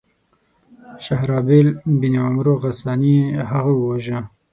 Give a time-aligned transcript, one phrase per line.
[1.05, 1.67] شهرابیل
[1.99, 3.15] بن عمرو غساني
[3.49, 4.17] هغه وواژه.